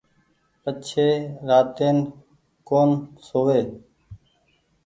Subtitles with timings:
[0.63, 1.09] پڇي
[1.47, 1.97] راتين
[2.67, 2.89] ڪون
[3.27, 3.61] سووي